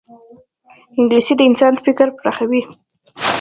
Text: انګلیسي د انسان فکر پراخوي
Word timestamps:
انګلیسي 0.97 1.33
د 1.37 1.41
انسان 1.49 1.73
فکر 1.85 2.07
پراخوي 2.17 2.61